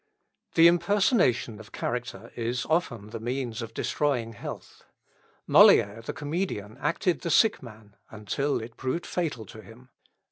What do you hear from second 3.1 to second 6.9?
the means of destroying health. Molière, the comedian,